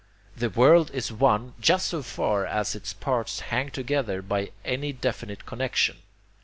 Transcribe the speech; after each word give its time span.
The 0.35 0.49
world 0.49 0.89
is 0.95 1.11
one 1.13 1.53
just 1.59 1.87
so 1.89 2.01
far 2.01 2.43
as 2.47 2.73
its 2.73 2.91
parts 2.91 3.39
hang 3.39 3.69
together 3.69 4.23
by 4.23 4.49
any 4.65 4.91
definite 4.93 5.45
connexion. 5.45 5.97